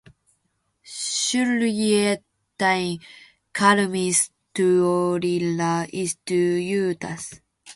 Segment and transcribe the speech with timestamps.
[0.91, 2.99] Syrjittäin
[3.59, 7.29] karmituolilla istuu Juutas.